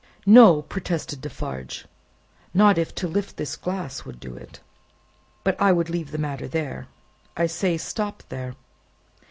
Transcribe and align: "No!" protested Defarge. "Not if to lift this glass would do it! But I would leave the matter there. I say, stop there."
"No!" 0.25 0.63
protested 0.63 1.21
Defarge. 1.21 1.85
"Not 2.55 2.79
if 2.79 2.95
to 2.95 3.07
lift 3.07 3.37
this 3.37 3.55
glass 3.55 4.03
would 4.03 4.19
do 4.19 4.35
it! 4.35 4.59
But 5.43 5.61
I 5.61 5.71
would 5.71 5.91
leave 5.91 6.09
the 6.09 6.17
matter 6.17 6.47
there. 6.47 6.87
I 7.37 7.45
say, 7.45 7.77
stop 7.77 8.23
there." 8.29 8.55